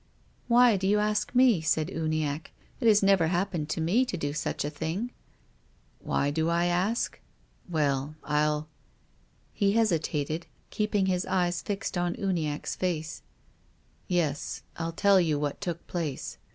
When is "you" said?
0.87-0.97, 15.21-15.37